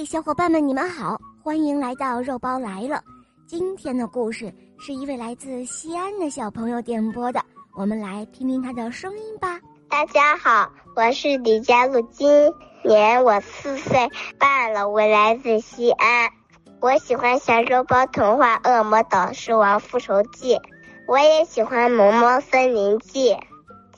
[0.00, 3.02] 嘿，小伙伴们，你们好，欢迎来到肉包来了。
[3.46, 9.60] 今天的故事是一位来自西安的小朋友点播的，我们来听听他的声音吧。
[9.90, 12.50] 大家好，我是李佳璐，今
[12.82, 14.08] 年我四岁
[14.38, 16.30] 半了，我来自西安。
[16.80, 20.54] 我喜欢小肉包童话《恶魔岛狮王复仇记》，
[21.06, 23.34] 我也喜欢《萌猫森林记》。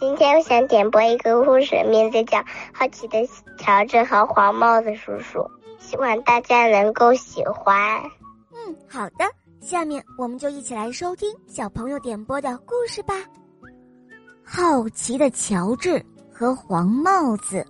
[0.01, 2.39] 今天我想点播一个故事，名字叫
[2.75, 3.25] 《好奇的
[3.57, 5.39] 乔治和黄帽子叔叔》，
[5.93, 8.01] 希望大家能够喜欢。
[8.51, 13.15] 嗯，好的，下面我们就一起来收听小朋友点播的故事吧。
[14.43, 16.03] 好奇的乔治
[16.33, 17.63] 和黄帽子。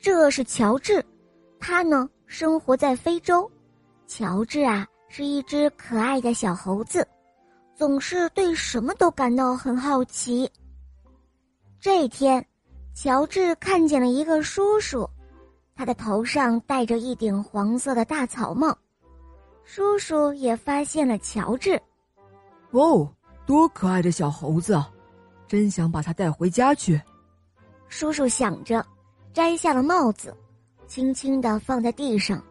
[0.00, 1.04] 这是乔治，
[1.60, 3.50] 他呢生活在非洲。
[4.06, 7.06] 乔治啊是一只可爱的小猴子。
[7.76, 10.50] 总是对什么都感到很好奇。
[11.78, 12.44] 这一天，
[13.00, 15.08] 乔治看见了一个叔叔，
[15.76, 18.76] 他的头上戴着一顶黄色的大草帽。
[19.62, 21.80] 叔叔也发现了乔治。
[22.72, 23.08] 哦，
[23.46, 24.90] 多可爱的小猴子啊！
[25.46, 27.00] 真想把它带回家去。
[27.86, 28.84] 叔叔想着，
[29.32, 30.36] 摘下了帽子，
[30.88, 32.42] 轻轻的放在地上。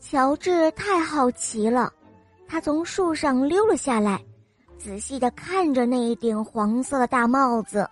[0.00, 1.92] 乔治太好奇了。
[2.48, 4.20] 他从树上溜了下来，
[4.76, 7.88] 仔细的看着那一顶黄色的大帽子。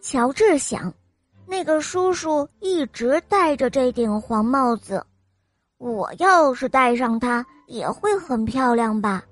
[0.00, 0.92] 乔治想，
[1.46, 5.04] 那个叔叔一直戴着这顶黄帽子，
[5.78, 9.22] 我要是戴上它也会很漂亮吧。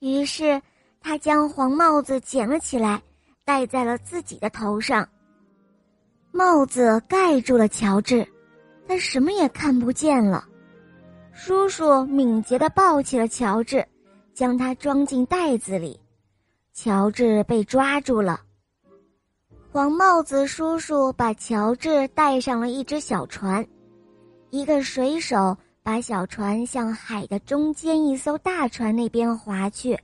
[0.00, 0.60] 于是，
[1.00, 3.02] 他将黄帽子捡了起来，
[3.44, 5.08] 戴在了自己的头上。
[6.32, 8.26] 帽子盖住了乔治，
[8.86, 10.46] 他什么也看不见了。
[11.32, 13.84] 叔叔敏捷地抱起了乔治，
[14.34, 15.98] 将他装进袋子里。
[16.74, 18.40] 乔治被抓住了。
[19.70, 23.64] 黄帽子叔叔把乔治带上了一只小船，
[24.48, 29.98] 一个水手把小船向海的中间一艘大船那边划去。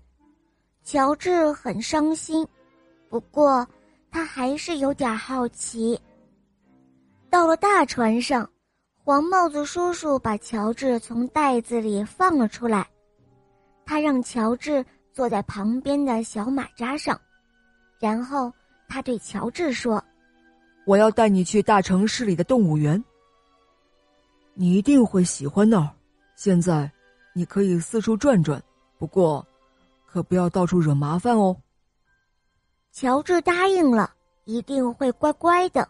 [0.83, 2.47] 乔治很伤心，
[3.09, 3.67] 不过
[4.11, 5.99] 他还是有点好奇。
[7.31, 8.49] 到了大船上。
[9.07, 12.89] 黄帽子叔叔把乔治从袋子里放了出来，
[13.85, 17.21] 他让乔治坐在旁边的小马扎上，
[18.01, 18.51] 然后
[18.89, 20.03] 他对乔治说
[20.87, 23.03] ：“我要带你去大城市里的动物园，
[24.55, 25.91] 你一定会喜欢那儿。
[26.37, 26.91] 现在，
[27.35, 28.63] 你可以四处转转，
[28.99, 29.47] 不过，
[30.07, 31.57] 可不要到处惹麻烦哦。”
[32.93, 34.13] 乔治答应了，
[34.45, 35.89] 一定会乖乖的。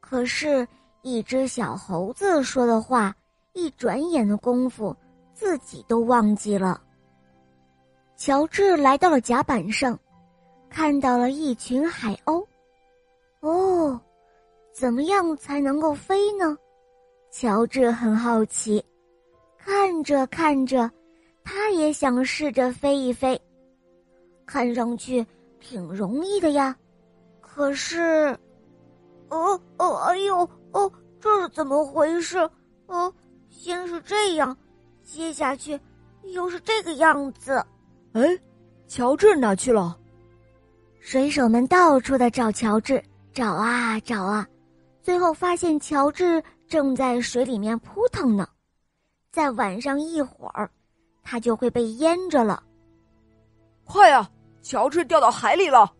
[0.00, 0.66] 可是。
[1.02, 3.14] 一只小猴子说的话，
[3.52, 4.94] 一转眼的功夫，
[5.32, 6.82] 自己都忘记了。
[8.16, 9.98] 乔治来到了甲板上，
[10.68, 12.44] 看到了一群海鸥。
[13.40, 14.00] 哦，
[14.72, 16.56] 怎么样才能够飞呢？
[17.30, 18.84] 乔治很好奇，
[19.58, 20.90] 看着看着，
[21.44, 23.40] 他也想试着飞一飞。
[24.46, 25.24] 看上去
[25.60, 26.74] 挺容易的呀，
[27.40, 28.36] 可是，
[29.28, 30.48] 哦哦，哎呦！
[30.72, 30.90] 哦，
[31.20, 32.38] 这是怎么回事？
[32.86, 33.12] 哦，
[33.50, 34.56] 先是这样，
[35.04, 35.78] 接下去
[36.22, 37.62] 又是这个样子。
[38.12, 38.38] 哎，
[38.86, 39.98] 乔治哪去了？
[41.00, 44.46] 水手们到处的找乔治，找啊找啊，
[45.02, 48.48] 最后发现乔治正在水里面扑腾呢。
[49.30, 50.70] 再晚上一会儿，
[51.22, 52.62] 他就会被淹着了。
[53.84, 54.28] 快呀，
[54.62, 55.90] 乔治掉到海里了！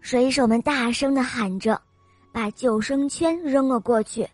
[0.00, 1.80] 水手们大声的喊着。
[2.32, 4.28] 把救生圈扔了过去，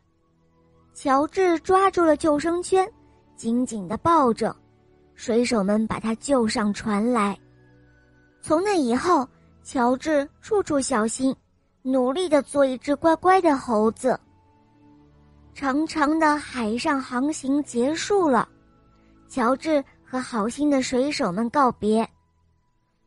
[0.92, 2.84] 乔治抓住了救生圈，
[3.36, 4.56] 紧紧的抱着。
[5.14, 7.38] 水手们把他救上船来。
[8.40, 9.24] 从那以后，
[9.64, 11.34] 乔治处处小心，
[11.82, 14.18] 努力的做一只乖乖的猴子。
[15.54, 18.48] 长长的海上航行结束了，
[19.28, 22.08] 乔治和好心的水手们告别。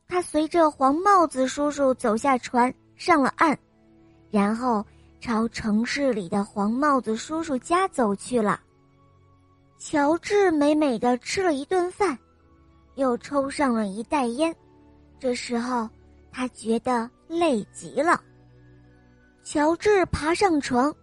[0.07, 3.57] 他随着黄帽子叔叔走下船，上了岸。
[4.29, 4.85] 然后
[5.19, 8.59] 朝城市里的黄帽子叔叔家走去了。
[9.77, 12.17] 乔治美美的吃了一顿饭，
[12.95, 14.55] 又抽上了一袋烟。
[15.19, 15.89] 这时候，
[16.35, 18.21] 他觉得累极了。
[19.41, 20.93] 乔治爬上床，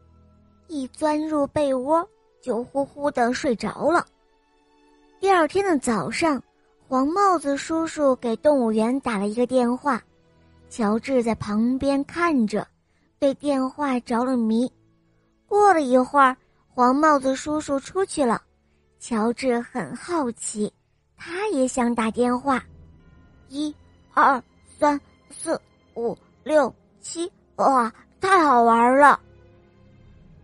[0.69, 2.07] 一钻入被窝，
[2.43, 4.07] 就呼呼的睡着了。
[5.21, 6.43] 第二天的早上，
[6.87, 10.03] 黄帽子叔叔给动物园打了一个电话，
[10.69, 12.69] 乔治在旁边看着。
[13.19, 14.71] 对电话着了迷，
[15.47, 16.37] 过了一会儿，
[16.69, 18.43] 黄帽子叔叔出去了。
[18.99, 20.71] 乔治很好奇，
[21.17, 22.63] 他也想打电话。
[23.49, 23.75] 一、
[24.13, 24.43] 二、
[24.79, 25.01] 三、
[25.33, 25.61] 四、
[25.95, 29.19] 五、六、七，哇，太好玩了！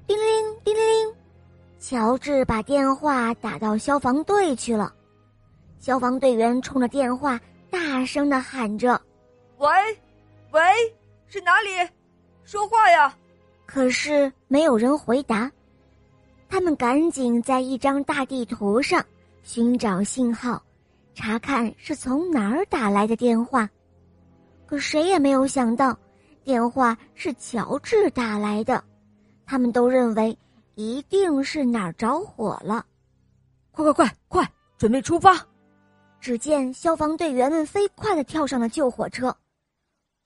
[0.07, 0.25] 叮铃
[0.65, 1.15] 叮铃铃，
[1.79, 4.93] 乔治把电话打到消防队去了。
[5.79, 7.39] 消防队员冲着电话
[7.71, 9.01] 大声的喊着
[9.59, 9.69] ：“喂，
[10.51, 10.61] 喂，
[11.29, 11.89] 是哪里？
[12.45, 13.15] 说话呀！”
[13.67, 15.51] 可是没有人回答。
[16.49, 19.05] 他们赶紧在一张大地图上
[19.43, 20.63] 寻找信号，
[21.15, 23.69] 查看是从哪儿打来的电话。
[24.69, 25.99] 可谁也没有想到，
[26.45, 28.85] 电话是乔治打来的。
[29.47, 30.39] 他们都认为
[30.75, 32.85] 一定是哪儿着火了。
[33.71, 35.35] 快快快快，准备出发！
[36.21, 39.35] 只见消防队员们飞快的跳上了救火车。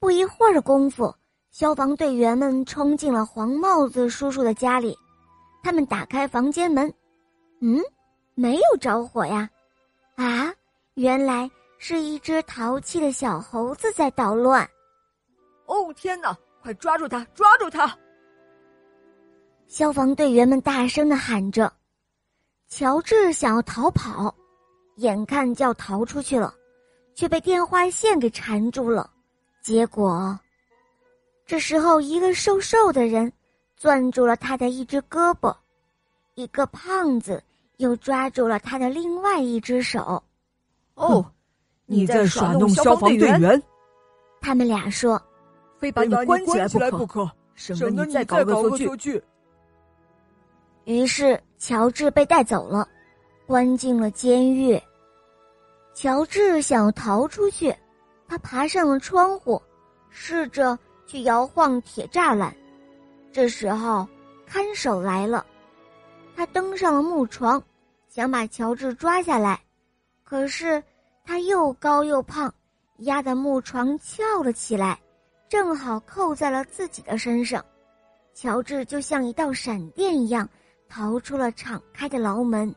[0.01, 1.15] 不一会儿的功夫，
[1.53, 4.99] 消防队员们冲进了黄帽子叔叔的家里。
[5.63, 6.93] 他们打开房间门，
[7.61, 7.81] 嗯，
[8.35, 9.49] 没有着火呀。
[10.17, 10.53] 啊，
[10.95, 11.49] 原来。
[11.85, 14.63] 是一只淘气的小猴子在捣乱。
[15.67, 16.33] 哦天哪！
[16.63, 17.25] 快抓住他！
[17.35, 17.99] 抓住他！
[19.67, 21.73] 消防队员们大声的喊着。
[22.69, 24.33] 乔治想要逃跑，
[24.99, 26.55] 眼看就要逃出去了，
[27.17, 29.11] 却被电话线给缠住了。
[29.61, 30.39] 结果，
[31.45, 33.33] 这时候一个瘦瘦的人
[33.77, 35.53] 攥住了他的一只胳膊，
[36.37, 37.43] 一个胖子
[37.79, 40.23] 又抓住了他的另外一只手。
[40.95, 41.29] 哦。
[41.93, 43.63] 你在耍弄消防队员？
[44.41, 45.21] 他们俩说
[45.79, 49.23] ：“非把你关起来不可，省得你再搞恶作剧。”
[50.85, 52.89] 于是乔治被带走了，
[53.47, 54.81] 关进了监狱。
[55.95, 57.75] 乔治想逃出去，
[58.27, 59.61] 他爬上了窗户，
[60.09, 62.53] 试着去摇晃铁栅栏。
[63.31, 64.09] 这时候
[64.47, 65.45] 看守来了，
[66.35, 67.63] 他登上了木床，
[68.09, 69.61] 想把乔治抓下来，
[70.25, 70.83] 可是。
[71.25, 72.53] 他又高又胖，
[72.99, 75.01] 压得木床翘了起来，
[75.49, 77.65] 正好扣在了自己的身上。
[78.35, 80.49] 乔治就像一道闪电一样
[80.89, 82.75] 逃出了敞开的牢门。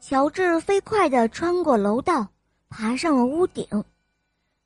[0.00, 2.26] 乔治飞快地穿过楼道，
[2.68, 3.66] 爬上了屋顶。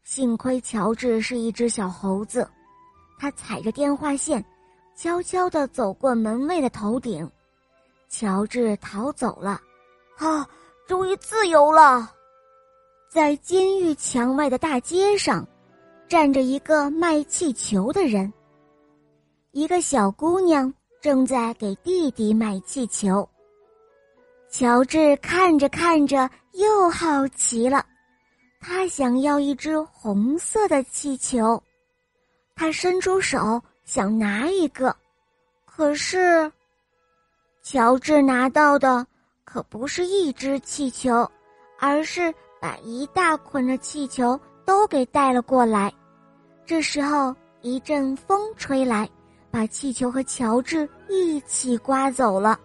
[0.04, 2.48] 幸亏乔治是一只小猴子，
[3.18, 4.44] 他踩着电话线，
[4.96, 7.28] 悄悄地走过门卫的头顶。
[8.08, 9.60] 乔治逃走了，
[10.18, 10.46] 啊，
[10.86, 12.12] 终于自由了！
[13.12, 15.46] 在监狱墙外的大街上，
[16.08, 18.32] 站着一个卖气球的人。
[19.50, 23.28] 一个小姑娘正在给弟弟买气球。
[24.48, 27.84] 乔治看着看着又好奇了，
[28.58, 31.62] 他想要一只红色的气球。
[32.56, 34.96] 他伸出手想拿一个，
[35.66, 36.50] 可是，
[37.62, 39.06] 乔治拿到的
[39.44, 41.30] 可不是一只气球，
[41.78, 42.34] 而是。
[42.62, 45.92] 把一大捆的气球都给带了过来，
[46.64, 49.10] 这时候一阵风吹来，
[49.50, 52.56] 把气球和乔治一起刮走了。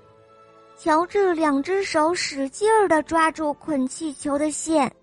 [0.78, 4.96] 乔治两只手使劲儿地抓住捆气球的线，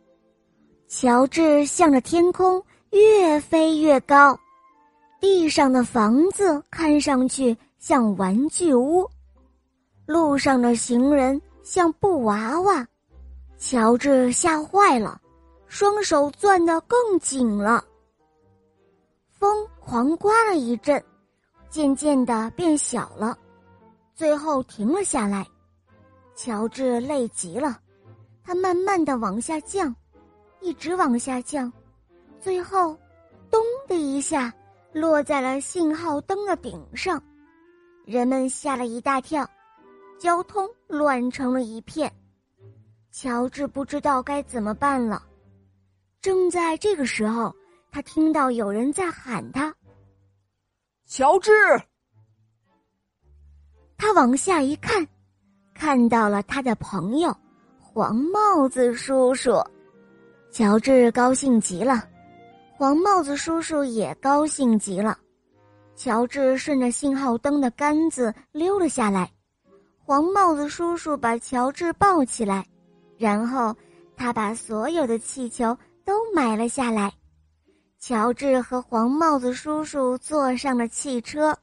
[0.87, 4.39] 乔治向着天空越飞越高，
[5.21, 9.05] 地上的房子看上去像玩具屋，
[10.07, 12.87] 路上的行人像布娃娃。
[13.67, 15.19] 乔治吓坏了，
[15.69, 17.83] 双手攥得更紧了。
[19.31, 21.03] 风狂刮了一阵，
[21.71, 23.39] 渐渐的变小了，
[24.15, 25.47] 最后停了下来。
[26.35, 27.81] 乔治累极了，
[28.43, 29.97] 他慢慢的往下降，
[30.61, 31.73] 一直往下降，
[32.39, 32.95] 最后，
[33.51, 34.53] 咚的一下
[34.93, 37.19] 落在了信号灯的顶上，
[38.05, 39.49] 人们吓了一大跳，
[40.19, 42.15] 交通乱成了一片。
[43.17, 45.23] 乔治不知道该怎么办了。
[46.21, 47.55] 正在这个时候，
[47.93, 49.73] 他听到有人在喊他
[51.07, 51.53] ：“乔治！”
[53.97, 55.07] 他往下一看，
[55.73, 57.33] 看到了他的朋友
[57.79, 59.63] 黄帽子叔叔。
[60.51, 62.09] 乔治高兴极了，
[62.77, 65.17] 黄帽子叔叔也高兴极了。
[65.95, 69.31] 乔治顺着信号灯的杆子溜了下来，
[70.05, 72.67] 黄帽子叔叔把乔治抱起来。
[73.17, 73.75] 然后，
[74.17, 77.13] 他把所有的气球都买了下来。
[77.99, 81.57] 乔治和黄帽子叔叔坐上了汽车。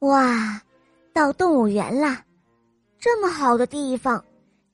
[0.00, 0.60] 哇，
[1.12, 2.22] 到动物园啦！
[2.98, 4.22] 这么好的地方，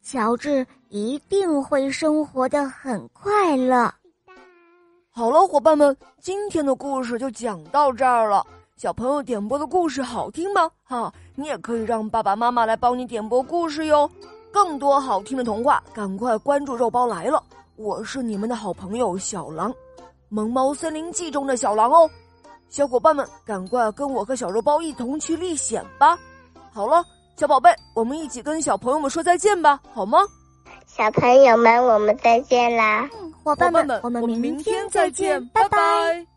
[0.03, 3.93] 乔治一定会生活的很快乐。
[5.09, 8.47] 好了，伙伴们，今天的故事就讲到这儿了。
[8.77, 10.71] 小朋友点播的故事好听吗？
[10.83, 14.11] 哈，你也可以让爸爸妈妈来帮你点播故事哟。
[14.53, 17.43] 更多好听的童话，赶快关注肉包来了！
[17.77, 19.73] 我是你们的好朋友小狼，
[20.29, 22.09] 《萌猫森林记》中的小狼哦。
[22.69, 26.19] 小伙伴们，赶快跟我和小肉包一同去历险吧！
[26.73, 27.05] 好了，
[27.37, 30.21] 小宝贝，我们一起跟小朋友们说再见吧，好吗？
[30.87, 33.09] 小朋友们，我们再见啦！
[33.43, 36.30] 伙伴们，我们明天再见，拜拜。